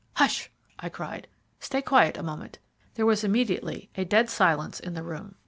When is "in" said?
4.79-4.95